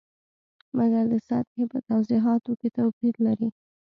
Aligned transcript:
مګر 0.77 1.03
د 1.13 1.15
سطحې 1.27 1.63
په 1.71 1.79
توضیحاتو 1.89 2.51
کې 2.59 2.67
توپیر 2.77 3.15
لري. 3.27 3.49